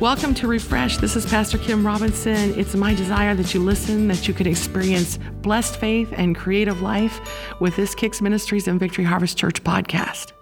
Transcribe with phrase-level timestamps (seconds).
[0.00, 0.96] Welcome to Refresh.
[0.96, 2.58] This is Pastor Kim Robinson.
[2.58, 7.20] It's my desire that you listen, that you can experience blessed faith and creative life
[7.60, 10.32] with this Kicks Ministries and Victory Harvest Church podcast.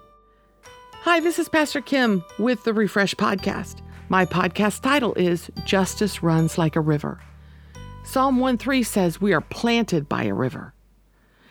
[1.03, 3.81] Hi, this is Pastor Kim with the Refresh podcast.
[4.09, 7.21] My podcast title is Justice Runs Like a River.
[8.05, 10.73] Psalm 1 3 says, We are planted by a river.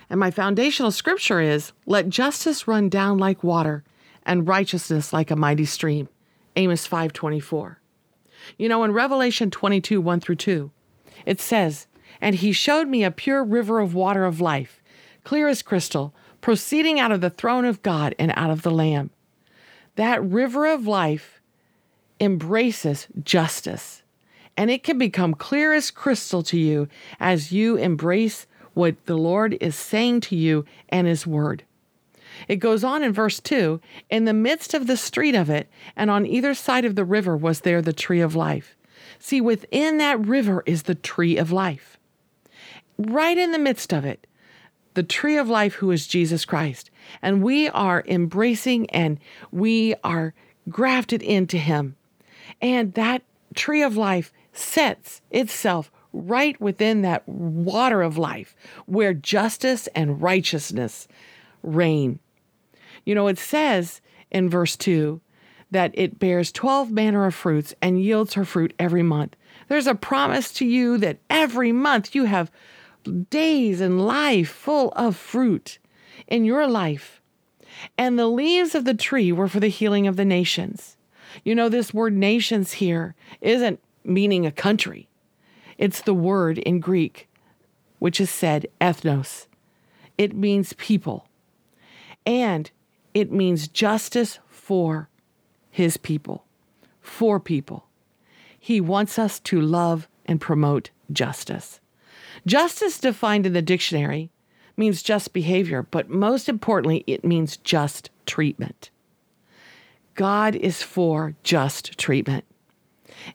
[0.09, 3.83] And my foundational scripture is, Let justice run down like water
[4.25, 6.07] and righteousness like a mighty stream.
[6.55, 7.75] Amos 5:24.
[8.57, 10.71] You know, in Revelation 22 1 through 2,
[11.25, 11.87] it says,
[12.21, 14.81] And he showed me a pure river of water of life,
[15.23, 19.09] clear as crystal, proceeding out of the throne of God and out of the Lamb.
[19.95, 21.41] That river of life
[22.19, 24.03] embraces justice,
[24.55, 26.87] and it can become clear as crystal to you
[27.19, 31.63] as you embrace what the Lord is saying to you and His Word.
[32.47, 36.09] It goes on in verse 2 In the midst of the street of it, and
[36.09, 38.75] on either side of the river, was there the tree of life.
[39.19, 41.97] See, within that river is the tree of life.
[42.97, 44.27] Right in the midst of it,
[44.93, 46.89] the tree of life, who is Jesus Christ.
[47.21, 49.19] And we are embracing and
[49.51, 50.33] we are
[50.69, 51.95] grafted into him.
[52.61, 53.21] And that
[53.55, 61.07] tree of life sets itself right within that water of life where justice and righteousness
[61.61, 62.19] reign.
[63.07, 65.21] You know, it says in verse 2
[65.71, 69.37] that it bears 12 manner of fruits and yields her fruit every month.
[69.69, 72.51] There's a promise to you that every month you have
[73.29, 75.79] days in life full of fruit
[76.27, 77.21] in your life.
[77.97, 80.97] And the leaves of the tree were for the healing of the nations.
[81.45, 85.07] You know, this word nations here isn't meaning a country,
[85.77, 87.29] it's the word in Greek,
[87.99, 89.47] which is said ethnos.
[90.17, 91.25] It means people.
[92.25, 92.69] And
[93.13, 95.09] it means justice for
[95.69, 96.45] his people,
[97.01, 97.87] for people.
[98.59, 101.79] He wants us to love and promote justice.
[102.45, 104.29] Justice, defined in the dictionary,
[104.75, 108.89] means just behavior, but most importantly, it means just treatment.
[110.15, 112.45] God is for just treatment.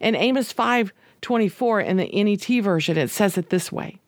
[0.00, 4.00] In Amos 5 24 in the NET version, it says it this way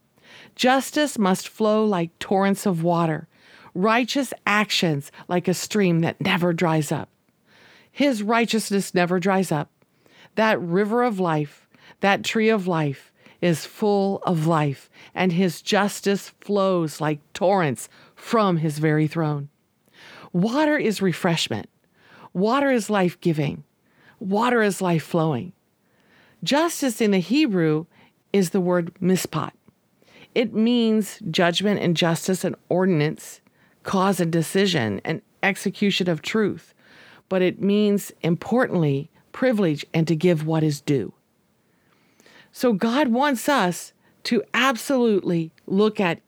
[0.55, 3.29] Justice must flow like torrents of water
[3.75, 7.09] righteous actions like a stream that never dries up.
[7.91, 9.71] His righteousness never dries up.
[10.37, 11.69] That river of life,
[12.01, 18.57] that tree of life, is full of life, and his justice flows like torrents from
[18.57, 19.49] his very throne.
[20.33, 21.69] Water is refreshment.
[22.33, 23.63] Water is life giving.
[24.19, 25.53] Water is life flowing.
[26.43, 27.87] Justice in the Hebrew
[28.33, 29.53] is the word mishpat.
[30.35, 33.41] It means judgment and justice and ordinance
[33.85, 36.75] cause and decision and execution of truth,
[37.29, 41.13] but it means, importantly, privilege and to give what is due.
[42.51, 43.93] So God wants us
[44.25, 46.21] to absolutely look at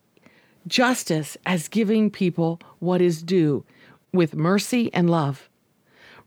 [0.67, 3.65] justice as giving people what is due
[4.13, 5.49] with mercy and love.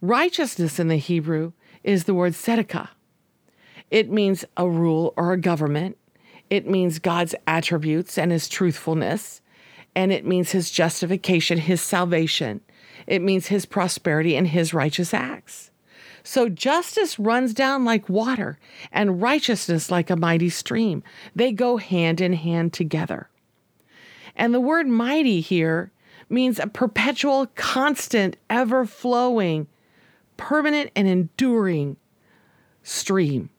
[0.02, 1.52] Righteousness in the Hebrew
[1.84, 2.90] is the word tzedakah.
[3.92, 5.98] It means a rule or a government.
[6.50, 9.42] It means God's attributes and his truthfulness
[9.96, 12.62] and it means his justification, his salvation.
[13.08, 15.72] It means his prosperity and his righteous acts.
[16.24, 18.60] So justice runs down like water
[18.92, 21.02] and righteousness like a mighty stream.
[21.36, 23.30] They go hand in hand together.
[24.36, 25.92] And the word mighty here
[26.30, 29.68] means a perpetual, constant, ever flowing,
[30.38, 31.98] permanent, and enduring
[32.84, 33.50] stream.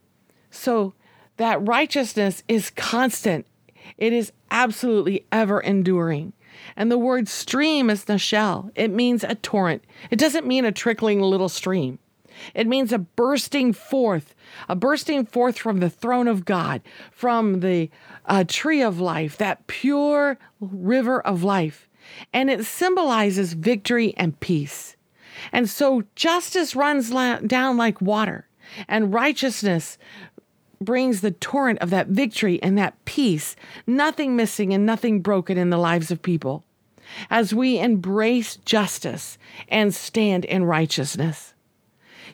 [0.50, 0.94] So
[1.36, 3.46] that righteousness is constant,
[3.98, 6.32] it is absolutely ever enduring.
[6.76, 8.70] And the word stream is nashel.
[8.74, 9.84] It means a torrent.
[10.10, 11.98] It doesn't mean a trickling little stream.
[12.54, 14.34] It means a bursting forth,
[14.68, 16.80] a bursting forth from the throne of God,
[17.12, 17.90] from the
[18.26, 21.88] uh, tree of life, that pure river of life.
[22.32, 24.96] And it symbolizes victory and peace.
[25.52, 28.46] And so justice runs la- down like water,
[28.88, 29.98] and righteousness
[30.82, 33.55] brings the torrent of that victory and that peace,
[33.87, 36.65] nothing missing and nothing broken in the lives of people,
[37.29, 39.37] as we embrace justice
[39.69, 41.53] and stand in righteousness.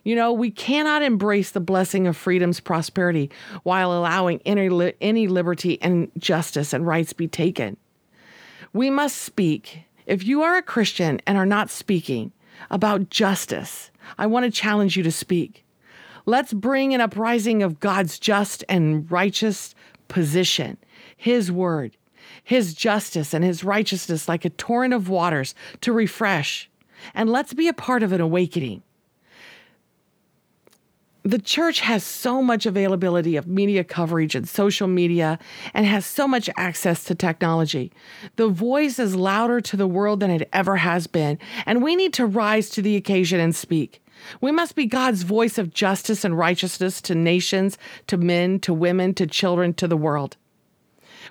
[0.04, 3.32] You know, we cannot embrace the blessing of freedom's prosperity
[3.64, 7.76] while allowing any, any liberty and justice and rights be taken.
[8.72, 9.82] We must speak.
[10.06, 12.30] If you are a Christian and are not speaking
[12.70, 15.65] about justice, I want to challenge you to speak.
[16.26, 19.74] Let's bring an uprising of God's just and righteous
[20.08, 20.76] position,
[21.16, 21.96] His word,
[22.42, 26.68] His justice, and His righteousness like a torrent of waters to refresh.
[27.14, 28.82] And let's be a part of an awakening.
[31.26, 35.40] the church has so much availability of media coverage and social media
[35.74, 37.92] and has so much access to technology.
[38.36, 42.12] The voice is louder to the world than it ever has been, and we need
[42.12, 44.00] to rise to the occasion and speak.
[44.40, 49.14] We must be God's voice of justice and righteousness to nations, to men, to women,
[49.14, 50.36] to children, to the world.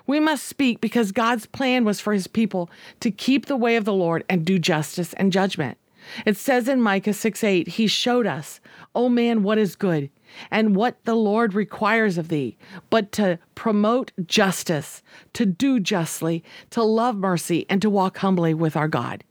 [0.06, 3.84] We must speak because God's plan was for his people to keep the way of
[3.84, 5.78] the Lord and do justice and judgment.
[6.24, 8.60] It says in Micah 6 8, He showed us,
[8.94, 10.10] O man, what is good
[10.50, 12.56] and what the Lord requires of thee,
[12.90, 18.76] but to promote justice, to do justly, to love mercy, and to walk humbly with
[18.76, 19.24] our God.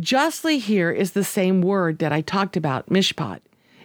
[0.00, 3.40] Justly here is the same word that I talked about, mishpat.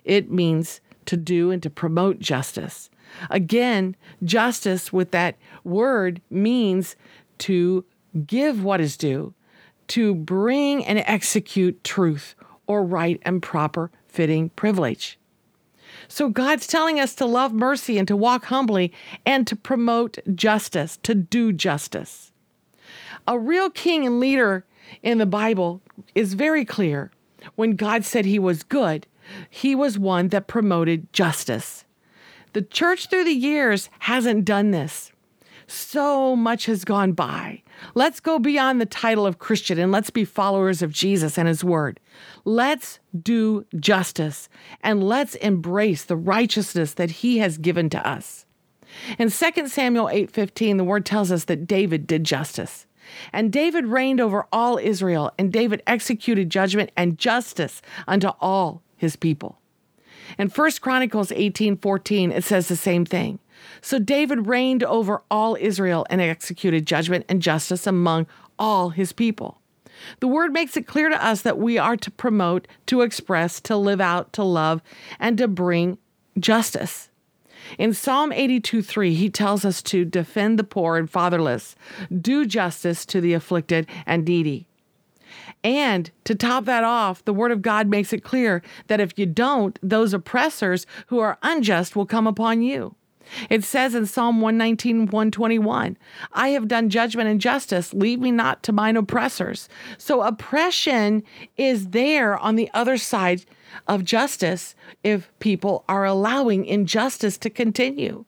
[0.06, 2.89] It means to do and to promote justice.
[3.30, 6.95] Again, justice with that word means
[7.39, 7.83] to
[8.25, 9.33] give what is due,
[9.89, 12.36] to bring and execute truth
[12.68, 15.18] or right and proper fitting privilege.
[16.07, 18.94] So God's telling us to love mercy and to walk humbly
[19.25, 22.31] and to promote justice, to do justice.
[23.27, 24.65] A real king and leader
[25.04, 25.81] in the Bible
[26.15, 27.11] is very clear.
[27.55, 29.07] When God said he was good,
[29.49, 31.85] he was one that promoted justice.
[32.53, 35.11] The church through the years hasn't done this.
[35.67, 37.61] So much has gone by.
[37.94, 41.63] Let's go beyond the title of Christian and let's be followers of Jesus and his
[41.63, 41.99] word.
[42.45, 44.47] Let's do justice
[44.81, 48.45] and let's embrace the righteousness that he has given to us.
[49.19, 52.87] In 2 Samuel 8:15 the word tells us that David did justice.
[53.31, 59.15] And David reigned over all Israel and David executed judgment and justice unto all his
[59.15, 59.59] people.
[60.38, 63.39] In 1 Chronicles 18:14 it says the same thing.
[63.81, 68.27] So David reigned over all Israel and executed judgment and justice among
[68.59, 69.62] all his people.
[70.19, 73.75] The word makes it clear to us that we are to promote, to express, to
[73.75, 74.81] live out, to love,
[75.19, 75.98] and to bring
[76.39, 77.09] justice.
[77.77, 81.75] In Psalm 82 3, he tells us to defend the poor and fatherless,
[82.21, 84.68] do justice to the afflicted and needy.
[85.63, 89.25] And to top that off, the word of God makes it clear that if you
[89.25, 92.95] don't, those oppressors who are unjust will come upon you.
[93.50, 95.97] It says in Psalm 119, 121,
[96.33, 99.69] I have done judgment and justice, leave me not to mine oppressors.
[99.97, 101.24] So oppression
[101.57, 103.45] is there on the other side
[103.88, 108.25] of justice if people are allowing injustice to continue.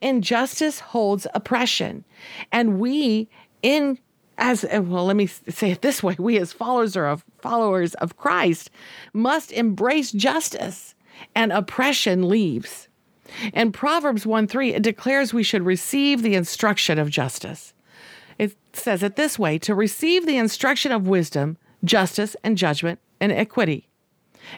[0.00, 2.04] Injustice holds oppression.
[2.52, 3.28] And we,
[3.62, 3.98] in
[4.40, 8.70] as well, let me say it this way we as followers of followers of Christ
[9.12, 10.94] must embrace justice
[11.34, 12.88] and oppression leaves.
[13.52, 17.72] In Proverbs 1 3, it declares we should receive the instruction of justice.
[18.38, 23.30] It says it this way to receive the instruction of wisdom, justice, and judgment, and
[23.30, 23.88] equity.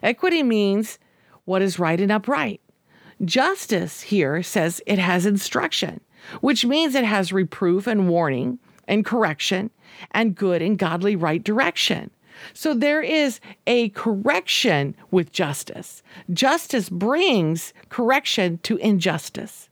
[0.02, 0.98] Equity means
[1.44, 2.60] what is right and upright.
[3.24, 6.00] Justice here says it has instruction,
[6.40, 8.58] which means it has reproof and warning
[8.88, 9.70] and correction
[10.10, 12.10] and good and godly right direction.
[12.54, 16.02] So there is a correction with justice.
[16.32, 19.68] Justice brings correction to injustice.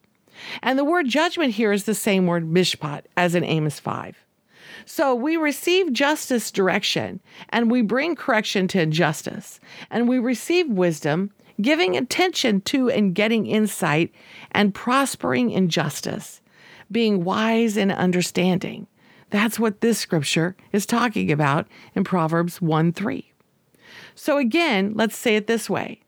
[0.63, 4.17] And the word judgment here is the same word mishpat as in Amos 5.
[4.87, 7.21] So we receive justice direction
[7.51, 9.61] and we bring correction to injustice.
[9.91, 11.31] And we receive wisdom,
[11.61, 14.13] giving attention to and getting insight
[14.53, 16.41] and prospering in justice,
[16.91, 18.87] being wise and understanding.
[19.31, 23.33] That's what this scripture is talking about in Proverbs 1 3.
[24.15, 26.01] So again, let's say it this way.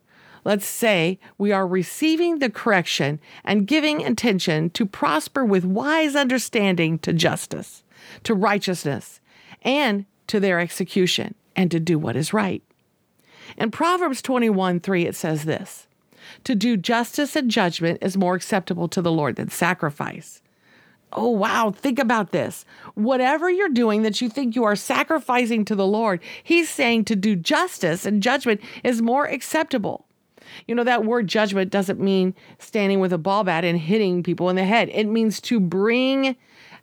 [0.44, 6.98] Let's say we are receiving the correction and giving attention to prosper with wise understanding
[7.00, 7.84] to justice,
[8.24, 9.20] to righteousness,
[9.62, 12.62] and to their execution, and to do what is right.
[13.56, 15.86] In Proverbs 21 3, it says this
[16.42, 20.42] To do justice and judgment is more acceptable to the Lord than sacrifice
[21.14, 21.70] Oh, wow.
[21.70, 22.64] Think about this.
[22.94, 27.16] Whatever you're doing that you think you are sacrificing to the Lord, He's saying to
[27.16, 30.06] do justice and judgment is more acceptable.
[30.66, 34.48] You know, that word judgment doesn't mean standing with a ball bat and hitting people
[34.48, 36.36] in the head, it means to bring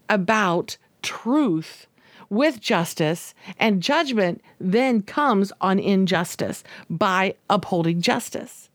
[0.07, 1.87] about truth
[2.29, 8.69] with justice, and judgment then comes on injustice by upholding justice.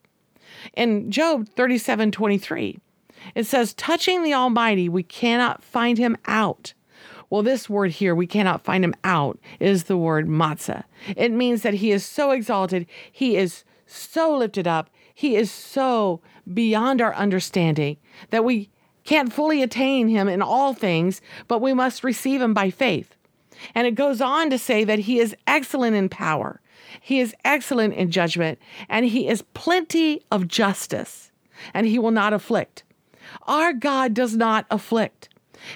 [0.76, 2.78] In Job 37 23,
[3.34, 6.74] it says, touching the Almighty, we cannot find him out.
[7.30, 10.84] Well, this word here, we cannot find him out, is the word matzah.
[11.16, 16.20] It means that he is so exalted, he is so lifted up, he is so
[16.52, 17.96] beyond our understanding
[18.30, 18.70] that we
[19.04, 23.14] can't fully attain him in all things, but we must receive him by faith.
[23.74, 26.60] And it goes on to say that he is excellent in power
[27.00, 31.30] He is excellent in judgment, and he is plenty of justice,
[31.72, 32.84] and he will not afflict.
[33.42, 35.28] Our God does not afflict.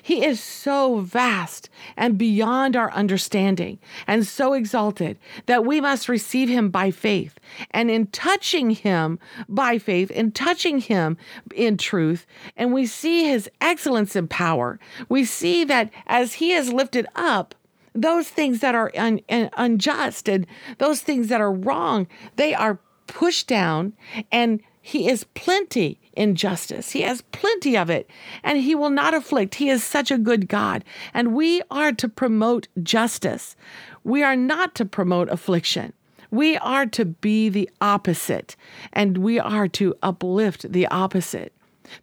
[0.02, 6.48] He is so vast and beyond our understanding, and so exalted that we must receive
[6.48, 7.38] him by faith.
[7.70, 11.16] And in touching him by faith, in touching him
[11.54, 16.72] in truth, and we see his excellence and power, we see that as he is
[16.72, 17.54] lifted up,
[17.94, 20.46] those things that are un, un, unjust and
[20.78, 23.94] those things that are wrong, they are pushed down
[24.30, 26.90] and he is plenty in justice.
[26.90, 28.10] He has plenty of it,
[28.42, 29.54] and He will not afflict.
[29.54, 30.84] He is such a good God.
[31.14, 33.56] And we are to promote justice.
[34.04, 35.92] We are not to promote affliction.
[36.30, 38.56] We are to be the opposite,
[38.92, 41.54] and we are to uplift the opposite.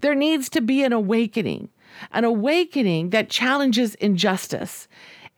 [0.02, 1.70] There needs to be an awakening,
[2.12, 4.88] an awakening that challenges injustice.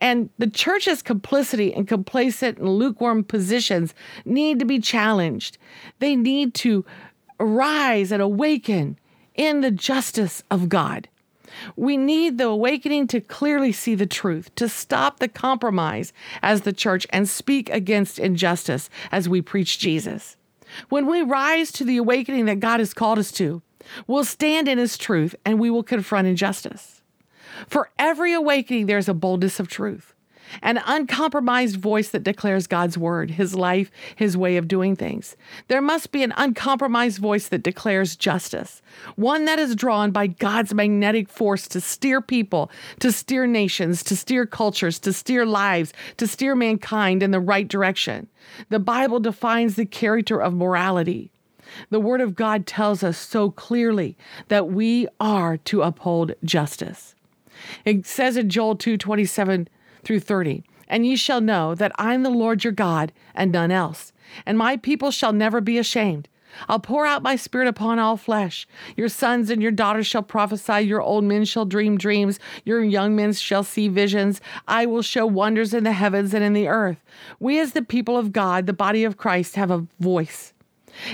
[0.00, 3.94] And the church's complicity and complacent and lukewarm positions
[4.24, 5.58] need to be challenged.
[5.98, 6.84] They need to
[7.40, 8.98] arise and awaken
[9.34, 11.08] in the justice of God.
[11.76, 16.72] We need the awakening to clearly see the truth, to stop the compromise as the
[16.72, 20.36] church and speak against injustice as we preach Jesus.
[20.88, 23.62] When we rise to the awakening that God has called us to,
[24.06, 27.00] we'll stand in His truth and we will confront injustice.
[27.66, 30.14] For every awakening, there's a boldness of truth
[30.62, 35.36] an uncompromised voice that declares God's word, his life, his way of doing things.
[35.68, 38.82] There must be an uncompromised voice that declares justice,
[39.16, 44.16] one that is drawn by God's magnetic force to steer people, to steer nations, to
[44.16, 48.28] steer cultures, to steer lives, to steer mankind in the right direction.
[48.68, 51.30] The Bible defines the character of morality.
[51.90, 54.16] The Word of God tells us so clearly
[54.48, 57.14] that we are to uphold justice.
[57.84, 59.68] It says in Joel 2 27
[60.08, 60.64] through 30.
[60.88, 64.14] And ye shall know that I am the Lord your God, and none else.
[64.46, 66.30] And my people shall never be ashamed.
[66.66, 68.66] I'll pour out my spirit upon all flesh.
[68.96, 73.14] Your sons and your daughters shall prophesy, your old men shall dream dreams, your young
[73.14, 74.40] men shall see visions.
[74.66, 77.04] I will show wonders in the heavens and in the earth.
[77.38, 80.54] We, as the people of God, the body of Christ, have a voice.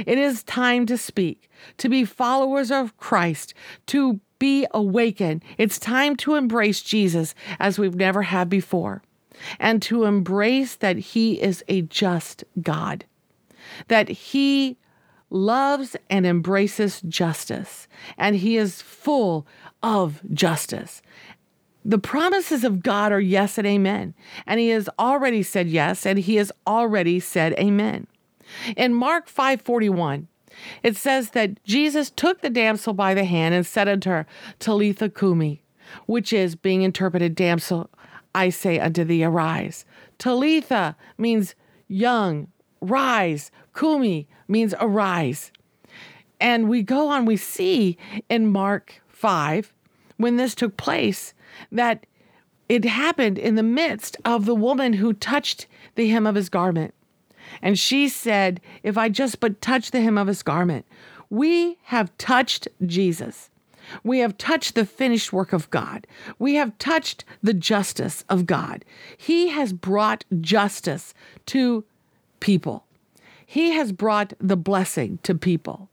[0.06, 3.54] It is time to speak, to be followers of Christ,
[3.86, 5.42] to be awakened.
[5.56, 9.02] It's time to embrace Jesus as we've never had before
[9.58, 13.06] and to embrace that He is a just God,
[13.88, 14.76] that He
[15.30, 19.46] loves and embraces justice, and He is full
[19.82, 21.00] of justice.
[21.82, 24.12] The promises of God are yes and amen.
[24.46, 28.06] And he has already said yes and he has already said amen.
[28.74, 30.26] In Mark 5:41,
[30.82, 34.26] it says that Jesus took the damsel by the hand and said unto her,
[34.58, 35.62] Talitha cumi,
[36.06, 37.90] which is being interpreted, damsel,
[38.34, 39.84] I say unto thee, arise.
[40.18, 41.54] Talitha means
[41.88, 42.48] young,
[42.80, 43.50] rise.
[43.74, 45.52] Cumi means arise.
[46.40, 47.96] And we go on, we see
[48.28, 49.72] in Mark 5,
[50.16, 51.32] when this took place,
[51.72, 52.06] that
[52.68, 56.94] it happened in the midst of the woman who touched the hem of his garment.
[57.62, 60.86] And she said, If I just but touch the hem of his garment,
[61.30, 63.50] we have touched Jesus.
[64.02, 66.06] We have touched the finished work of God.
[66.38, 68.84] We have touched the justice of God.
[69.16, 71.12] He has brought justice
[71.46, 71.84] to
[72.40, 72.86] people.
[73.44, 75.90] He has brought the blessing to people.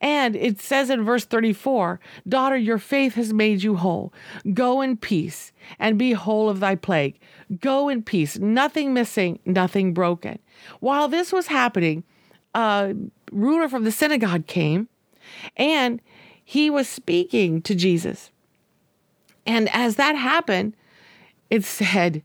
[0.00, 4.12] And it says in verse 34 Daughter, your faith has made you whole.
[4.52, 7.18] Go in peace and be whole of thy plague.
[7.60, 10.38] Go in peace, nothing missing, nothing broken.
[10.80, 12.04] While this was happening,
[12.54, 12.94] a
[13.30, 14.88] ruler from the synagogue came
[15.56, 16.00] and
[16.44, 18.30] he was speaking to Jesus.
[19.44, 20.74] And as that happened,
[21.50, 22.22] it said,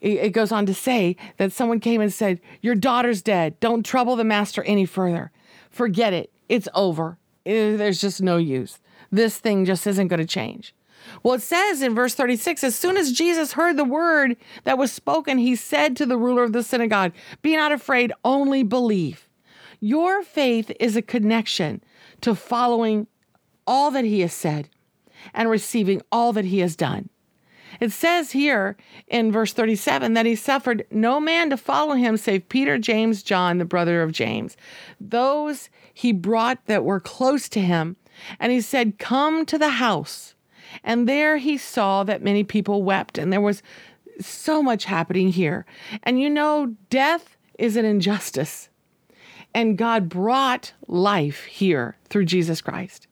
[0.00, 3.58] it goes on to say that someone came and said, Your daughter's dead.
[3.58, 5.30] Don't trouble the master any further.
[5.70, 6.30] Forget it.
[6.48, 7.18] It's over.
[7.46, 8.78] Eh, there's just no use.
[9.10, 10.74] This thing just isn't going to change.
[11.22, 14.92] Well, it says in verse 36 as soon as Jesus heard the word that was
[14.92, 19.28] spoken, he said to the ruler of the synagogue, Be not afraid, only believe.
[19.80, 21.82] Your faith is a connection
[22.22, 23.06] to following
[23.66, 24.68] all that he has said
[25.32, 27.10] and receiving all that he has done.
[27.80, 28.76] It says here
[29.08, 33.58] in verse 37 that he suffered no man to follow him save Peter, James, John,
[33.58, 34.56] the brother of James.
[35.00, 37.96] Those he brought that were close to him,
[38.38, 40.34] and he said, Come to the house.
[40.82, 43.62] And there he saw that many people wept, and there was
[44.20, 45.66] so much happening here.
[46.02, 48.68] And you know, death is an injustice.
[49.54, 53.06] And God brought life here through Jesus Christ.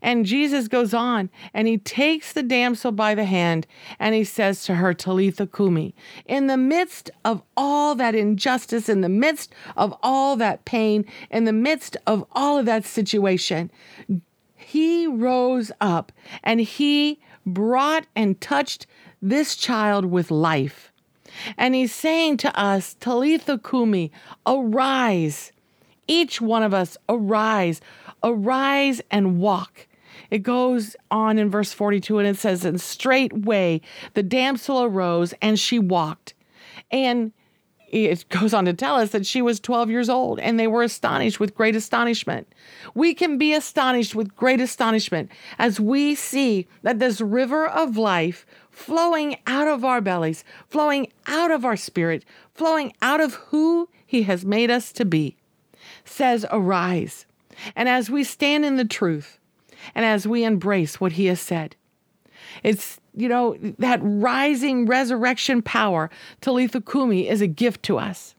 [0.00, 3.66] And Jesus goes on and he takes the damsel by the hand
[3.98, 5.94] and he says to her, Talitha Kumi,
[6.26, 11.44] in the midst of all that injustice, in the midst of all that pain, in
[11.44, 13.70] the midst of all of that situation,
[14.56, 18.86] he rose up and he brought and touched
[19.20, 20.92] this child with life.
[21.56, 24.12] And he's saying to us, Talitha Kumi,
[24.46, 25.52] arise.
[26.08, 27.80] Each one of us, arise,
[28.22, 29.86] arise and walk.
[30.30, 33.80] It goes on in verse 42 and it says, And straightway
[34.14, 36.34] the damsel arose and she walked.
[36.90, 37.32] And
[37.88, 40.82] it goes on to tell us that she was 12 years old and they were
[40.82, 42.50] astonished with great astonishment.
[42.94, 48.46] We can be astonished with great astonishment as we see that this river of life
[48.70, 52.24] flowing out of our bellies, flowing out of our spirit,
[52.54, 55.36] flowing out of who He has made us to be,
[56.06, 57.26] says, Arise.
[57.74, 59.38] And as we stand in the truth
[59.94, 61.76] and as we embrace what He has said,
[62.62, 68.34] it's, you know, that rising resurrection power, Talitha Kumi, is a gift to us.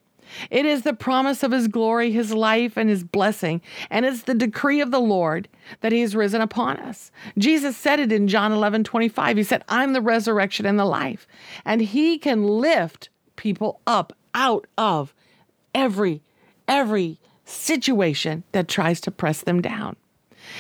[0.49, 3.61] It is the promise of his glory, his life, and his blessing.
[3.89, 5.47] And it's the decree of the Lord
[5.81, 7.11] that he has risen upon us.
[7.37, 9.37] Jesus said it in John 11 25.
[9.37, 11.27] He said, I'm the resurrection and the life.
[11.65, 15.13] And he can lift people up out of
[15.73, 16.21] every,
[16.67, 19.95] every situation that tries to press them down.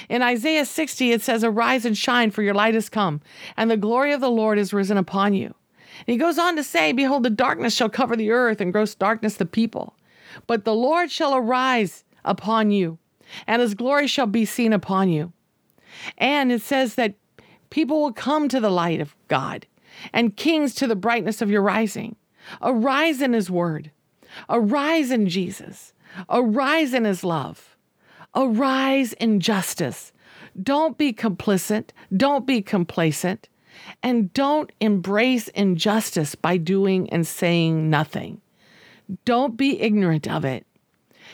[0.09, 3.21] In Isaiah 60, it says, Arise and shine, for your light has come,
[3.57, 5.53] and the glory of the Lord is risen upon you.
[5.99, 8.95] And he goes on to say, Behold, the darkness shall cover the earth, and gross
[8.95, 9.95] darkness the people.
[10.47, 12.97] But the Lord shall arise upon you,
[13.45, 15.33] and his glory shall be seen upon you.
[16.17, 17.15] And it says that
[17.69, 19.67] people will come to the light of God,
[20.11, 22.15] and kings to the brightness of your rising.
[22.61, 23.91] Arise in his word,
[24.49, 25.93] arise in Jesus,
[26.29, 27.75] arise in his love.
[28.35, 30.11] Arise in justice.
[30.61, 31.89] Don't be complicit.
[32.15, 33.49] Don't be complacent.
[34.01, 38.41] And don't embrace injustice by doing and saying nothing.
[39.25, 40.65] Don't be ignorant of it.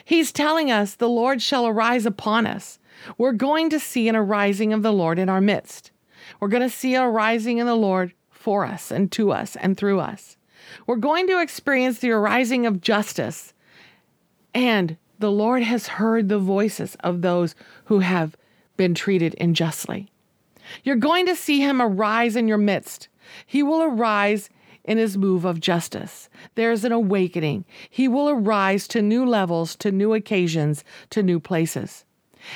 [0.06, 2.80] He's telling us the Lord shall arise upon us.
[3.18, 5.92] We're going to see an arising of the Lord in our midst.
[6.40, 9.78] We're going to see a rising in the Lord for us and to us and
[9.78, 10.38] through us.
[10.88, 13.54] We're going to experience the arising of justice
[14.54, 18.36] and the Lord has heard the voices of those who have
[18.78, 20.10] been treated unjustly.
[20.84, 23.10] You're going to see him arise in your midst.
[23.46, 24.50] He will arise
[24.86, 26.30] in his move of justice.
[26.56, 27.66] There's an awakening.
[27.90, 32.06] He will arise to new levels, to new occasions, to new places.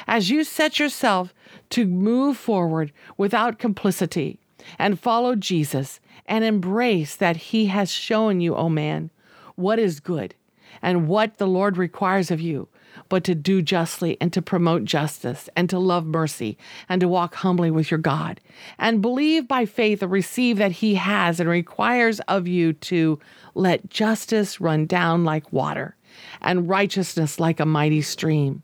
[0.07, 1.33] As you set yourself
[1.71, 4.39] to move forward without complicity
[4.79, 9.11] and follow Jesus and embrace that he has shown you, oh man,
[9.55, 10.33] what is good
[10.81, 12.67] and what the Lord requires of you,
[13.09, 16.57] but to do justly and to promote justice and to love mercy
[16.89, 18.39] and to walk humbly with your God
[18.77, 23.19] and believe by faith and receive that He has and requires of you to
[23.55, 25.95] let justice run down like water
[26.41, 28.63] and righteousness like a mighty stream.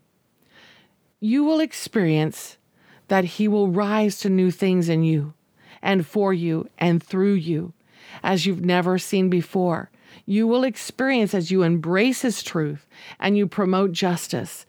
[1.20, 2.56] You will experience
[3.08, 5.34] that He will rise to new things in you
[5.82, 7.72] and for you and through you
[8.22, 9.90] as you've never seen before
[10.30, 12.86] you will experience as you embrace His truth
[13.18, 14.64] and you promote justice,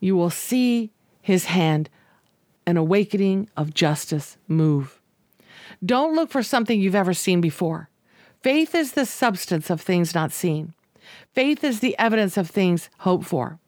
[0.00, 1.90] you will see His hand,
[2.66, 5.02] an awakening of justice move.
[5.84, 7.90] Don't look for something you've ever seen before.
[8.40, 10.72] Faith is the substance of things not seen.
[11.34, 13.58] Faith is the evidence of things hoped for.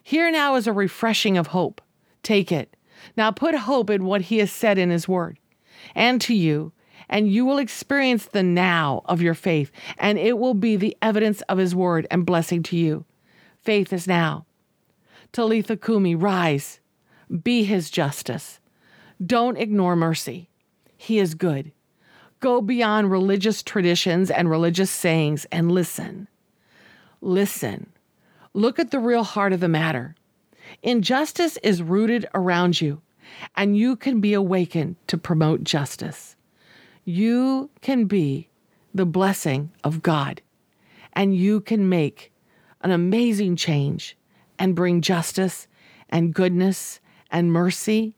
[0.00, 1.80] Here now is a refreshing of hope.
[2.22, 2.76] Take it.
[3.16, 5.36] Now put hope in what He has said in His Word.
[5.96, 6.70] And to you,
[7.10, 11.42] and you will experience the now of your faith, and it will be the evidence
[11.42, 13.04] of His word and blessing to you.
[13.58, 14.46] Faith is now.
[15.32, 16.80] Talitha Kumi, rise.
[17.42, 18.60] Be His justice.
[19.24, 20.48] Don't ignore mercy.
[20.96, 21.72] He is good.
[22.38, 26.28] Go beyond religious traditions and religious sayings and listen.
[27.20, 27.92] Listen.
[28.54, 30.14] Look at the real heart of the matter.
[30.82, 33.02] Injustice is rooted around you,
[33.56, 36.36] and you can be awakened to promote justice
[37.04, 38.48] you can be
[38.94, 40.42] the blessing of God
[41.12, 42.32] and you can make
[42.82, 44.16] an amazing change
[44.58, 45.66] and bring justice
[46.08, 48.14] and goodness and mercy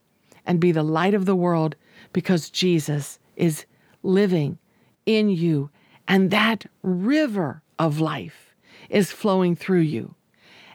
[0.46, 1.76] and be the light of the world
[2.12, 3.64] because Jesus is
[4.02, 4.58] living
[5.06, 5.70] in you
[6.08, 8.54] and that river of life
[8.90, 10.14] is flowing through you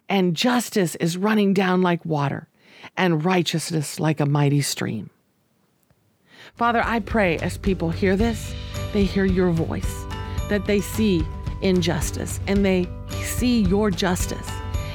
[0.09, 2.47] and justice is running down like water
[2.95, 5.09] and righteousness like a mighty stream.
[6.55, 8.53] Father, I pray as people hear this,
[8.93, 10.05] they hear your voice,
[10.49, 11.25] that they see
[11.61, 12.87] injustice and they
[13.21, 14.49] see your justice,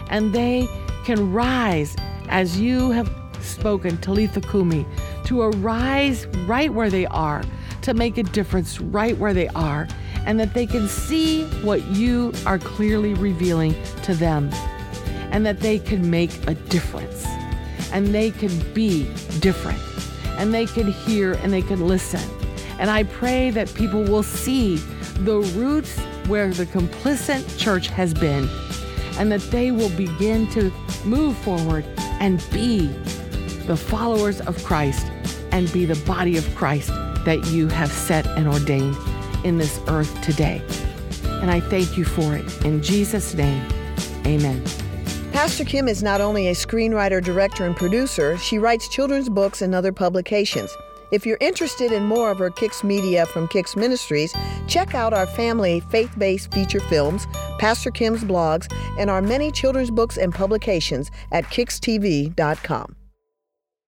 [0.08, 0.68] and they
[1.04, 1.96] can rise
[2.28, 3.10] as you have
[3.40, 4.86] spoken Talitha Kumi
[5.24, 7.42] to arise right where they are,
[7.82, 9.88] to make a difference right where they are,
[10.24, 14.50] and that they can see what you are clearly revealing to them,
[15.32, 17.24] and that they can make a difference,
[17.92, 19.04] and they can be
[19.40, 19.80] different,
[20.42, 22.20] and they could hear and they could listen.
[22.80, 24.76] And I pray that people will see
[25.20, 28.48] the roots where the complicit church has been,
[29.18, 30.72] and that they will begin to
[31.04, 31.84] move forward
[32.18, 32.88] and be
[33.68, 35.06] the followers of Christ
[35.52, 36.88] and be the body of Christ
[37.24, 38.96] that you have set and ordained
[39.44, 40.60] in this earth today.
[41.40, 42.64] And I thank you for it.
[42.64, 43.64] In Jesus' name,
[44.26, 44.64] amen.
[45.32, 49.74] Pastor Kim is not only a screenwriter, director, and producer, she writes children's books and
[49.74, 50.76] other publications.
[51.10, 54.34] If you're interested in more of her Kicks media from Kicks Ministries,
[54.68, 57.26] check out our family faith based feature films,
[57.58, 62.94] Pastor Kim's blogs, and our many children's books and publications at kickstv.com.